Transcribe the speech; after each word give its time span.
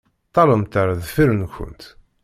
Ṭṭalemt 0.29 0.73
ar 0.81 0.89
deffir-nkent. 0.99 1.81